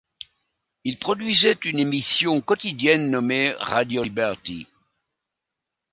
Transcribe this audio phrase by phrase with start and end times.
[0.83, 4.65] Il produisait une émission quotidienne nommée Radio Liberty.